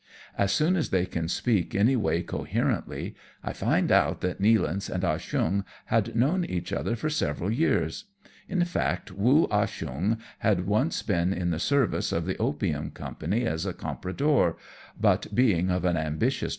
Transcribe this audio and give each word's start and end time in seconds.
As 0.35 0.51
soon 0.51 0.75
as 0.77 0.89
they 0.89 1.05
can 1.05 1.27
speak 1.27 1.75
any 1.75 1.95
way 1.95 2.23
coherently, 2.23 3.13
I 3.43 3.53
find 3.53 3.91
out 3.91 4.21
that 4.21 4.41
Nealance 4.41 4.89
and 4.89 5.05
Ah 5.05 5.19
Cheong 5.19 5.63
had 5.85 6.15
known 6.15 6.43
each 6.43 6.73
other 6.73 6.95
for 6.95 7.07
several 7.07 7.51
years. 7.51 8.05
In 8.49 8.65
fact. 8.65 9.11
Woo 9.11 9.47
Ah 9.51 9.67
Cheong 9.67 10.17
had 10.39 10.65
once 10.65 11.03
been 11.03 11.31
in 11.31 11.51
the 11.51 11.59
service 11.59 12.11
of 12.11 12.25
the 12.25 12.37
opium 12.39 12.89
company 12.89 13.45
as 13.45 13.63
a 13.63 13.73
compradore, 13.75 14.55
but 14.99 15.27
being 15.35 15.69
of 15.69 15.85
an 15.85 15.95
ambitious 15.97 16.39
SHANGHAI 16.39 16.45
AGAIN. 16.45 16.49